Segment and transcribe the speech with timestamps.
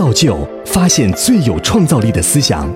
[0.00, 2.66] 造就发现最有创造力的思想。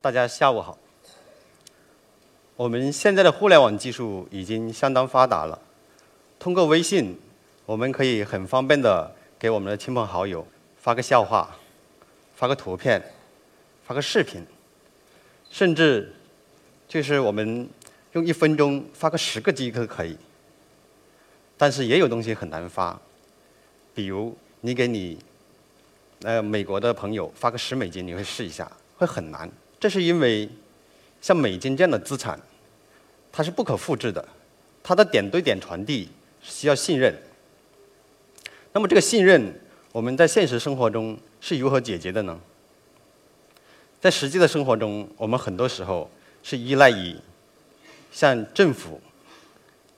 [0.00, 0.78] 大家下午好。
[2.54, 5.58] 我们现在的互联网技术已经相当发达了，
[6.38, 7.18] 通过微信，
[7.64, 10.46] 我们可以很方便的给我们的亲朋好友
[10.76, 11.56] 发个笑话，
[12.36, 13.02] 发个图片，
[13.84, 14.40] 发个视频，
[15.50, 16.14] 甚至
[16.86, 17.68] 就是我们
[18.12, 20.16] 用一分钟发个十个 G 都可以。
[21.58, 22.96] 但是也有东西很难发，
[23.92, 24.36] 比如
[24.66, 25.16] 你给你
[26.22, 29.48] 呃美国的朋友发个十美金，你会试一下，会很难。
[29.78, 30.50] 这是因为
[31.20, 32.36] 像美金这样的资产，
[33.30, 34.28] 它是不可复制的，
[34.82, 36.08] 它的点对点传递
[36.42, 37.16] 需要信任。
[38.72, 39.54] 那么这个信任，
[39.92, 42.36] 我们在现实生活中是如何解决的呢？
[44.00, 46.10] 在实际的生活中，我们很多时候
[46.42, 47.14] 是依赖于
[48.10, 49.00] 像政府、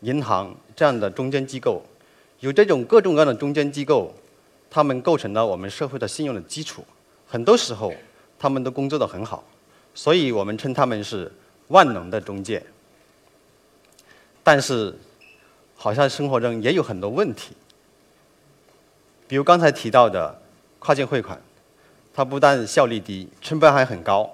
[0.00, 1.82] 银行这样的中间机构，
[2.40, 4.14] 有这种各种各样的中间机构，
[4.70, 6.84] 他们构成了我们社会的信用的基础。
[7.26, 7.92] 很多时候，
[8.38, 9.44] 他们都工作的很好。
[9.94, 11.32] 所以我们称他们是
[11.68, 12.62] 万能的中介，
[14.44, 14.94] 但是
[15.74, 17.56] 好像生活中也有很多问题，
[19.26, 20.40] 比如刚才提到的
[20.78, 21.40] 跨境汇款，
[22.14, 24.30] 它不但效率低，成本还很高。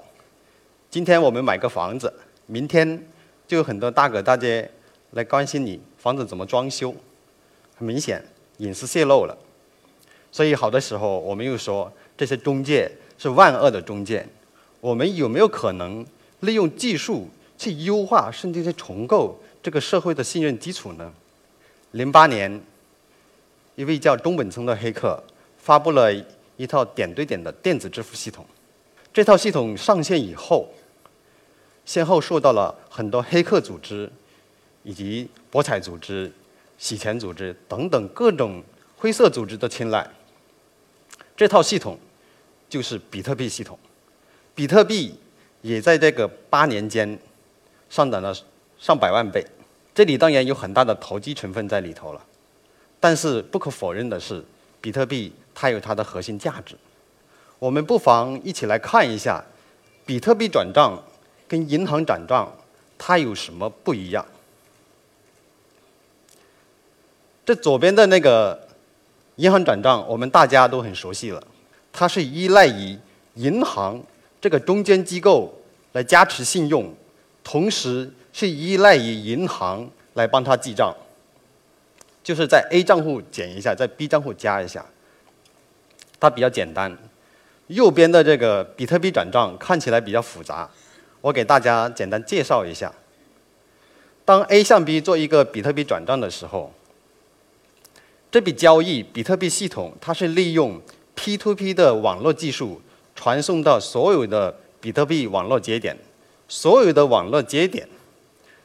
[0.91, 2.13] 今天我们买个房子，
[2.45, 3.03] 明天
[3.49, 4.71] 就有很多大哥大姐
[5.13, 6.95] 来关心你房子怎么装修，
[7.77, 8.23] 很明显
[8.59, 9.35] 隐私泄露了。
[10.35, 14.27] 所以好的时候我们又说这些中介是万恶的中介。
[14.81, 16.05] 我们有没有可能
[16.41, 21.13] 利用技术去优化，甚至去重构这个社会的信任基础呢？
[21.93, 22.61] 零八年，
[23.77, 25.23] 一位叫中本聪的黑客
[25.57, 26.13] 发布了
[26.57, 28.45] 一套点对点的电子支付系统。
[29.13, 30.69] 这套系统上线以后，
[31.85, 34.11] 先后受到了很多黑客组织、
[34.83, 36.33] 以及博彩组织、
[36.77, 38.61] 洗钱组织等等各种
[38.97, 40.05] 灰色组织的青睐。
[41.37, 41.99] 这套系统
[42.69, 43.79] 就是比特币系统。
[44.55, 45.19] 比特币
[45.63, 47.19] 也在这个八年间
[47.91, 48.35] 上涨了
[48.79, 49.45] 上百万倍，
[49.95, 52.25] 这里当然有很大的投机成分在里头了。
[53.01, 54.45] 但是不可否认的是，
[54.81, 56.77] 比特币它有它的核心价值。
[57.59, 59.45] 我们不妨一起来看一下，
[60.07, 61.03] 比特币转账
[61.49, 62.51] 跟银行转账
[62.97, 64.25] 它有什么不一样。
[67.45, 68.64] 这左边的那个
[69.37, 71.43] 银行转账，我们大家都很熟悉了，
[71.93, 72.99] 它是依赖于
[73.35, 74.03] 银行。
[74.41, 75.53] 这个中间机构
[75.93, 76.95] 来加持信用，
[77.43, 80.95] 同时是依赖于银行来帮他记账，
[82.23, 84.85] 就是在 A 账户减一下，在 B 账户加一下，
[86.21, 86.95] 它比较简单。
[87.69, 90.69] 右边的这个比特币转账看起来比较复杂，
[91.23, 92.93] 我给大家简单介绍一下。
[94.27, 96.71] 当 A 向 B 做一个比特币转账的时候，
[98.35, 100.83] 这笔交易比特币系统它是利用
[101.15, 102.83] P2P 的网络技术。
[103.15, 105.97] 传送到所有的比特币网络节点，
[106.49, 107.89] 所有的网络节点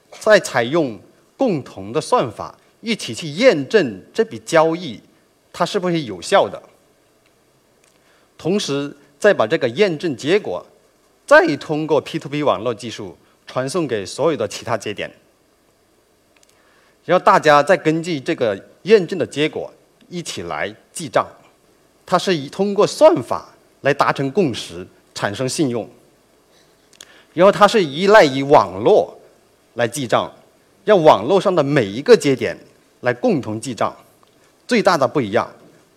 [0.10, 1.00] 再采用
[1.38, 5.00] 共同的算法一起去验证这笔交易
[5.54, 6.60] 它是不是有效的，
[8.40, 10.66] 同时再把这个验证结果
[11.28, 13.16] 再通过 P2P 网络技术
[13.46, 15.14] 传送给所有的其他节点，
[17.06, 19.74] 然后大家再根据这个验证的结果
[20.08, 21.28] 一起来记账，
[22.06, 23.50] 它是以通过算法。
[23.82, 24.86] 来达成共识，
[25.16, 25.90] 产生信用。
[27.34, 29.18] 然后它是依赖于网络
[29.76, 30.30] 来记账，
[30.84, 32.58] 让网络上的每一个节点
[33.00, 33.96] 来共同记账。
[34.68, 35.50] 最大的不一样，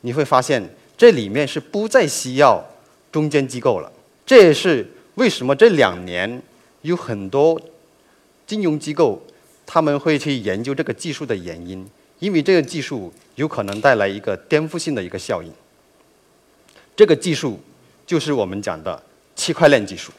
[0.03, 0.63] 你会发现
[0.97, 2.65] 这里面是不再需要
[3.11, 3.91] 中间机构了。
[4.25, 6.41] 这也是为什么这两年
[6.83, 7.61] 有很多
[8.47, 9.21] 金融机构
[9.67, 11.85] 他们会去研究这个技术的原因，
[12.23, 15.53] 因为这个技术有可能带来一个颠覆性的一个效应。
[16.95, 17.61] 这个技术。
[18.05, 19.01] 就是我们讲的
[19.37, 20.13] 区块链技术，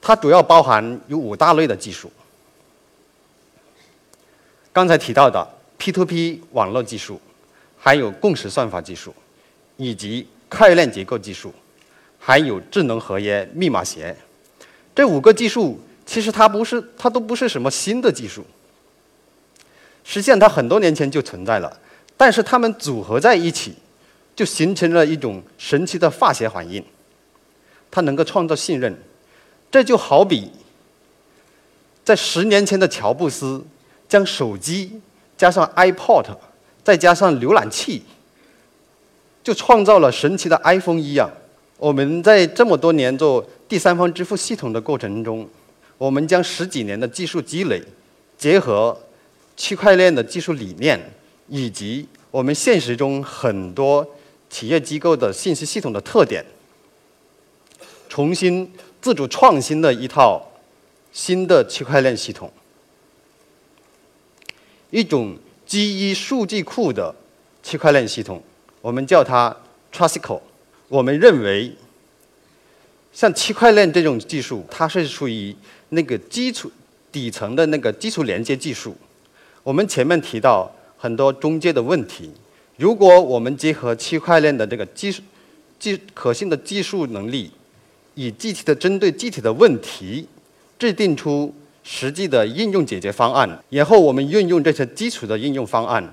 [0.00, 2.12] 它主要包含有五大类的技术。
[4.72, 5.44] 刚才提到的
[5.78, 7.20] P2P 网络技术，
[7.78, 9.12] 还有共识算法技术，
[9.76, 11.52] 以及区块链结构技术，
[12.20, 14.14] 还有智能合约密码学。
[14.94, 18.44] 这五个技术其实它不是，它都不是什么新的技术。
[20.14, 21.80] 实际上它很多年前就存在了，
[22.16, 23.74] 但是它们组合在一起。
[24.36, 26.84] 就形成了一种神奇的化学反应，
[27.88, 28.92] 它能够创造信任。
[29.70, 30.50] 这就好比
[32.02, 33.64] 在十年前的乔布斯
[34.08, 35.00] 将手机
[35.36, 36.26] 加上 iPod，
[36.82, 38.02] 再加上浏览器，
[39.44, 41.30] 就创造了神奇的 iPhone 一样。
[41.76, 45.48] 我们在这么多年做第三方支付系统的过程中，
[45.96, 47.80] 我们将十几年的技术积累，
[48.36, 48.98] 结合
[49.56, 51.12] 区块链的技术理念，
[51.48, 54.06] 以及我们现实中很多。
[54.50, 56.44] 企业机构的信息系统的特点，
[58.08, 58.72] 重新
[59.02, 60.40] 自主创新的一套
[61.12, 62.52] 新的区块链系统，
[64.90, 65.36] 一种
[65.66, 67.12] 基于数据库的
[67.64, 68.40] 区块链系统，
[68.80, 69.56] 我们叫它
[69.92, 70.40] Trusical。
[70.86, 71.74] 我们认为，
[73.12, 75.56] 像区块链这种技术，它是属于
[75.88, 76.70] 那个基础
[77.10, 78.96] 底层的那个基础连接技术。
[79.64, 82.30] 我们前面提到很多中介的问题，
[82.76, 85.22] 如果我们结合区块链的这个技术、
[85.78, 87.50] 技可信的技术能力，
[88.14, 90.28] 以具体的针对具体的问题，
[90.78, 91.52] 制定出
[91.82, 96.12] 实际的应用解决方案，然后我们运用这些基础的应用方案，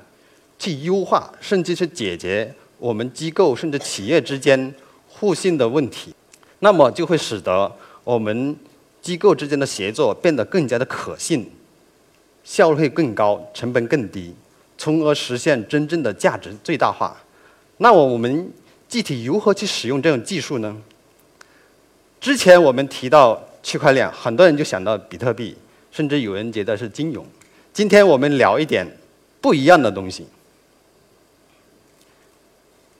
[0.57, 4.73] 去优化甚至是解决我们机构甚至企业之间
[5.09, 6.15] 互信的问题，
[6.59, 7.69] 那么就会使得
[8.05, 8.55] 我们
[9.01, 11.51] 机构之间的协作变得更加的可信。
[12.43, 14.33] 效率更高，成本更低，
[14.77, 17.15] 从而实现真正的价值最大化。
[17.77, 18.51] 那我们
[18.89, 20.75] 具体如何去使用这种技术呢？
[22.19, 25.55] 之前我们提到区块链，很多人就想到比特币，
[25.91, 27.25] 甚至有人觉得是金融。
[27.73, 28.85] 今天我们聊一点
[29.39, 30.27] 不一样的东西，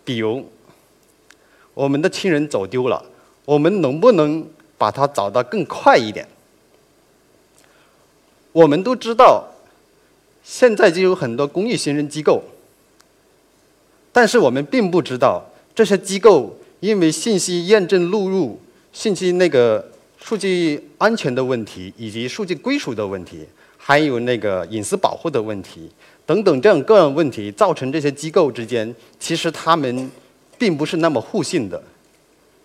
[0.03, 0.49] 比如
[1.73, 3.05] 我们的亲人走丢了，
[3.45, 4.47] 我们能不能
[4.77, 6.27] 把它找到更快一点？
[8.51, 9.47] 我们都知道，
[10.43, 12.43] 现在就有很多公益行人机构，
[14.11, 15.43] 但是我们并不知道
[15.73, 18.59] 这些机构因为信息验证录入、
[18.91, 19.89] 信息那个
[20.19, 23.45] 数据安全的问题，以及数据归属的问题，
[23.77, 25.89] 还有那个隐私保护的问题
[26.25, 30.11] 等等这样各样问题，造成这些机构之间其实他们
[30.57, 31.81] 并不是那么互信的，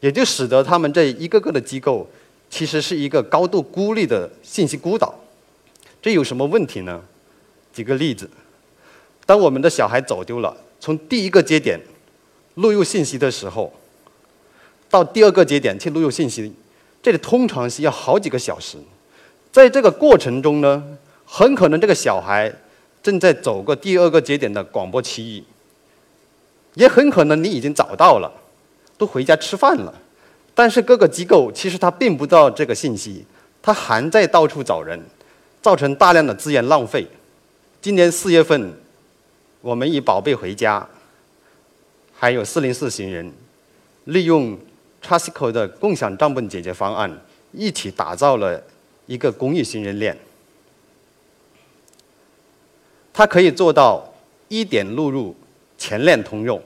[0.00, 2.08] 也就使得他们这一个个的机构
[2.50, 5.14] 其实是一个高度孤立的信息孤岛。
[6.00, 7.02] 这有什么问题呢？
[7.72, 8.30] 举个例子，
[9.26, 11.80] 当我们的小孩走丢了，从第一个节点
[12.54, 13.72] 录入信息的时候，
[14.88, 16.54] 到第二个节点去录入信息，
[17.02, 18.78] 这里通常需要好几个小时。
[19.50, 20.82] 在这个过程中呢，
[21.24, 22.52] 很可能这个小孩
[23.02, 25.44] 正在走过第二个节点的广播区域，
[26.74, 28.32] 也很可能你已经找到了，
[28.96, 29.92] 都回家吃饭了。
[30.54, 33.26] 但是各个机构其实他并不知道这个信息，
[33.60, 34.98] 他还在到处找人。
[35.62, 37.06] 造成大量的资源浪费。
[37.80, 38.72] 今年四月份，
[39.60, 40.86] 我们以“宝贝回家”
[42.14, 43.32] 还有“四零四行人”，
[44.04, 44.58] 利用
[45.02, 47.20] Trusical 的共享账本解决方案，
[47.52, 48.62] 一起打造了
[49.06, 50.16] 一个公益行人链。
[53.12, 54.12] 它可以做到
[54.48, 55.34] 一点录入、
[55.78, 56.60] 全链通用，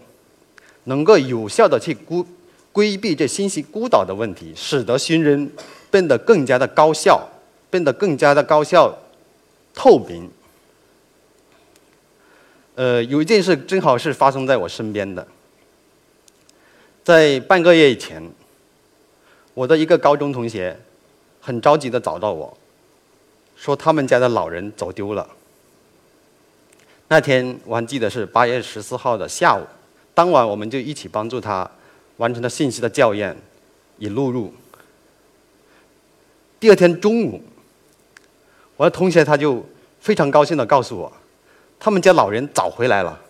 [0.85, 2.25] 能够有效的去规
[2.73, 5.51] 规避这信息孤岛的问题，使得行人
[5.91, 7.29] 变得更加的高效。
[7.71, 8.99] 变得更加的高效、
[9.73, 10.29] 透明。
[12.75, 15.27] 呃，有一件事正好是发生在我身边的，
[17.05, 18.31] 在半个月以前，
[19.55, 20.81] 我的一个高中同学
[21.41, 22.57] 很着急的找到我，
[23.55, 25.29] 说他们家的老人走丢了。
[27.09, 29.67] 那天我还记得是八月十四号的下午，
[30.15, 31.71] 当晚我们就一起帮助他
[32.17, 33.37] 完成了信息的校验
[33.99, 34.55] 与录入。
[36.59, 37.43] 第二天中午。
[38.81, 39.63] 我的同学他就
[40.01, 41.13] 非常高兴的告诉我，
[41.79, 43.21] 他们家老人找回来了，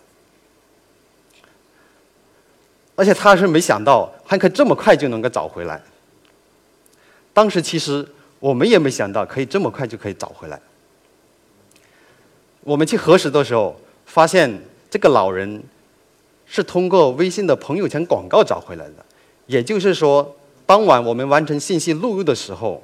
[2.95, 5.81] 而且他是没想到还可以这么快就能够找回来。
[7.33, 8.07] 当时其实
[8.39, 10.57] 我们也没想到可以这么快就可以找回来。
[12.61, 14.57] 我们去核实的时候，发现
[14.89, 15.61] 这个老人
[16.45, 19.05] 是通过微信的朋友圈广告找回来的，
[19.47, 20.33] 也就是说，
[20.65, 22.81] 当晚我们完成信息录入的时候，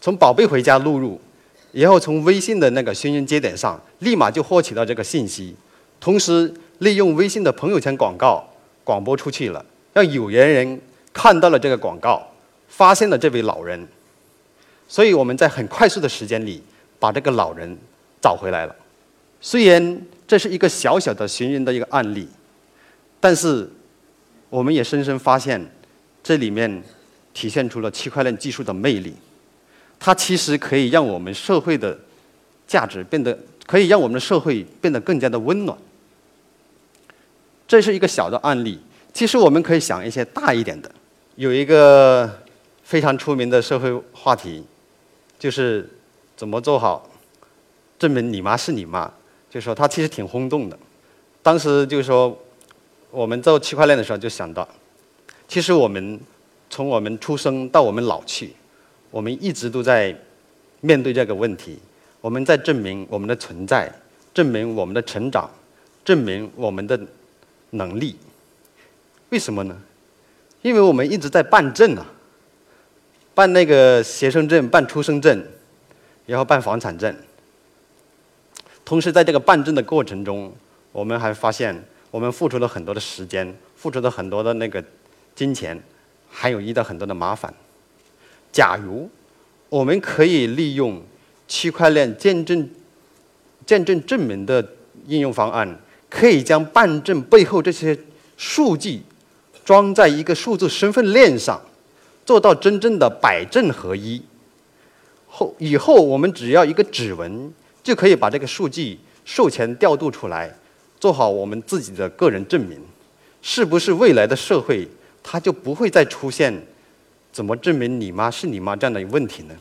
[0.00, 1.20] 从“宝贝回家”录入。
[1.76, 5.54] 然后从微信的那个寻人节点上，立马就获取到这个信息，
[6.00, 8.42] 同时利用微信的朋友圈广告
[8.82, 10.80] 广播出去了，让有缘人
[11.12, 12.26] 看到了这个广告，
[12.66, 13.86] 发现了这位老人，
[14.88, 16.62] 所以我们在很快速的时间里
[16.98, 17.76] 把这个老人
[18.22, 18.74] 找回来了。
[19.42, 22.26] 虽然这是一个小小的寻人的一个案例，
[23.20, 23.68] 但是
[24.48, 25.62] 我们也深深发现，
[26.22, 26.82] 这里面
[27.34, 29.14] 体现出了区块链技术的魅力。
[29.98, 31.98] 它其实可以让我们社会的
[32.66, 33.36] 价值变得，
[33.66, 35.76] 可以让我们的社会变得更加的温暖。
[37.66, 38.78] 这是一个小的案例，
[39.12, 40.90] 其实我们可以想一些大一点的。
[41.34, 42.40] 有一个
[42.84, 44.64] 非常出名的社会话题，
[45.38, 45.88] 就是
[46.36, 47.10] 怎么做好
[47.98, 49.12] 证明你妈是你妈，
[49.50, 50.78] 就说它其实挺轰动的。
[51.42, 52.36] 当时就说
[53.10, 54.68] 我们做区块链的时候就想到，
[55.48, 56.20] 其实我们
[56.70, 58.54] 从我们出生到我们老去。
[59.16, 60.14] 我们一直都在
[60.82, 61.78] 面对这个问题，
[62.20, 63.90] 我们在证明我们的存在，
[64.34, 65.48] 证明我们的成长，
[66.04, 67.00] 证明我们的
[67.70, 68.14] 能力。
[69.30, 69.80] 为什么呢？
[70.60, 72.04] 因为我们一直在办证啊，
[73.34, 75.42] 办那个学生证、办出生证，
[76.26, 77.16] 然后办房产证。
[78.84, 80.52] 同时，在这个办证的过程中，
[80.92, 84.84] 我们还发现，我们付出了很多的时间，付出了很多的那个
[85.34, 85.82] 金钱，
[86.28, 87.54] 还有遇到很多的麻烦。
[88.56, 89.10] 假如
[89.68, 91.02] 我们可以利用
[91.46, 92.70] 区块链见证、
[93.66, 94.66] 见证证明的
[95.06, 97.98] 应用方案，可以将办证背后这些
[98.38, 99.02] 数据
[99.62, 101.60] 装在一个数字身份链上，
[102.24, 104.22] 做到真正的百证合一。
[105.28, 107.52] 后以后我们只要一个指纹。
[107.86, 110.52] 就可以把这个数据授权调度出来，
[110.98, 112.80] 做好我们自己的个人证明，
[113.40, 114.88] 是不是未来的社会
[115.22, 116.66] 它就不会再出现
[117.36, 119.54] 怎么证明你妈是你妈这样的问题呢？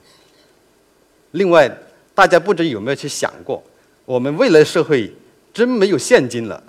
[1.31, 1.69] 另外，
[2.13, 3.61] 大家不知有没有去想过，
[4.05, 5.13] 我们未来社会
[5.53, 6.63] 真没有现金了，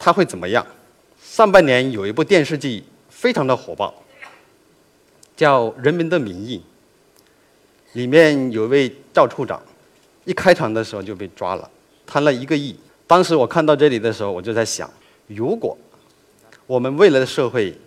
[0.00, 0.66] 它会怎么样？
[1.22, 3.94] 上半年有一部电视剧非常的火爆，
[5.36, 6.60] 叫《人民的名义》，
[7.96, 9.62] 里面有一位赵处长。
[10.24, 11.70] 一开场的时候就被抓了，
[12.04, 12.76] 贪了一个亿。
[13.06, 14.90] 当时我看到这里的时候，我就在想，
[15.28, 15.78] 如果
[16.66, 17.78] 我们未来的社会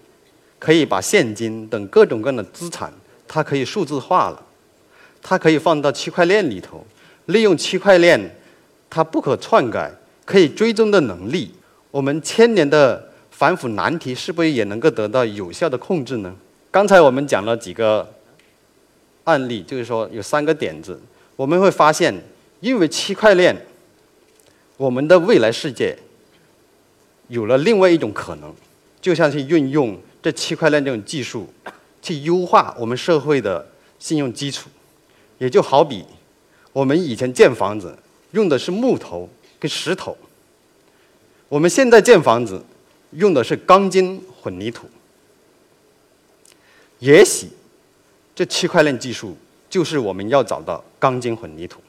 [0.61, 2.93] 可以把现金等各种各样的资产，
[3.27, 4.45] 它可以数字化了，
[5.23, 6.85] 它可以放到区块链里头，
[7.25, 8.37] 利用区块链
[8.87, 9.91] 它不可篡改、
[10.23, 11.51] 可以追踪的能力，
[11.89, 16.35] 我们千年的反腐难题是不是也能够得到有效的控制呢？
[16.69, 18.13] 刚才我们讲了几个
[19.23, 21.01] 案例，就是说有三个点子，
[21.35, 22.13] 我们会发现。
[22.61, 23.55] 因为区块链，
[24.77, 25.97] 我们的未来世界
[27.27, 28.53] 有了另外一种可能，
[29.01, 31.47] 就像是运用这区块链这种技术，
[32.01, 33.67] 去优化我们社会的
[33.99, 34.69] 信用基础。
[35.37, 36.05] 也就好比
[36.71, 37.97] 我们以前建房子
[38.31, 39.27] 用的是木头
[39.59, 40.15] 跟石头，
[41.49, 42.63] 我们现在建房子
[43.11, 44.87] 用的是钢筋混凝土。
[46.99, 47.47] 也许
[48.35, 49.35] 这区块链技术
[49.67, 51.81] 就是我们要找到钢筋混凝土。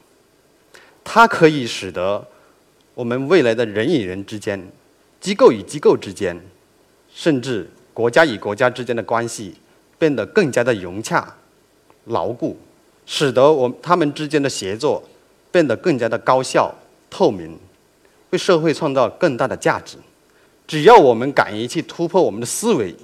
[1.03, 2.27] 它可以使得
[2.95, 4.71] 我们未来的人与人之间、
[5.21, 6.43] 机构与机构之间，
[7.13, 9.55] 甚至国家与国家之间的关系
[9.99, 11.35] 变得更加的融洽、
[12.05, 12.57] 牢固，
[13.05, 15.03] 使得我他们之间的协作
[15.51, 16.73] 变得更加的高效、
[17.09, 17.57] 透明，
[18.31, 19.97] 为社会创造更大的价值。
[20.65, 22.95] 只要我们敢于去突破我们的思维，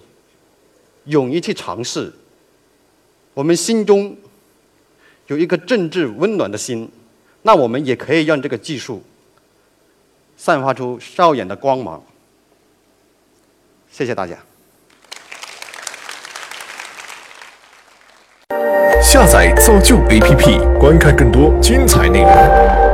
[1.05, 2.11] 勇于去尝试，
[3.33, 4.17] 我们心中
[5.27, 6.89] 有一颗政治温暖的心。
[7.43, 9.01] 那我们也可以让这个技术
[10.35, 12.03] 散发出耀眼的光芒。
[13.89, 14.48] 谢谢大家。
[19.11, 22.88] 下载造就 APP，观看更多精彩内容。